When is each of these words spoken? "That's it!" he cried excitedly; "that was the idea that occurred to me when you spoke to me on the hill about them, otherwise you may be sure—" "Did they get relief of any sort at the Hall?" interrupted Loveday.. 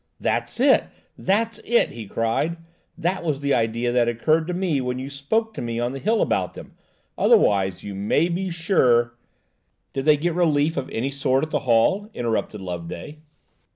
"That's 0.19 0.59
it!" 0.59 0.85
he 1.15 2.07
cried 2.07 2.47
excitedly; 2.53 2.63
"that 2.97 3.23
was 3.23 3.39
the 3.41 3.53
idea 3.53 3.91
that 3.91 4.07
occurred 4.09 4.47
to 4.47 4.53
me 4.55 4.81
when 4.81 4.97
you 4.97 5.11
spoke 5.11 5.53
to 5.53 5.61
me 5.61 5.79
on 5.79 5.91
the 5.91 5.99
hill 5.99 6.23
about 6.23 6.55
them, 6.55 6.73
otherwise 7.19 7.83
you 7.83 7.93
may 7.93 8.27
be 8.27 8.49
sure—" 8.49 9.13
"Did 9.93 10.05
they 10.05 10.17
get 10.17 10.33
relief 10.33 10.75
of 10.75 10.89
any 10.89 11.11
sort 11.11 11.43
at 11.43 11.51
the 11.51 11.59
Hall?" 11.69 12.09
interrupted 12.15 12.61
Loveday.. 12.61 13.19